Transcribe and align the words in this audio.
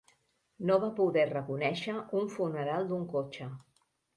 No 0.69 0.77
va 0.83 0.89
poder 0.99 1.27
reconèixer 1.33 1.95
un 2.23 2.33
funeral 2.39 2.91
d"un 2.93 3.05
cotxe. 3.17 3.53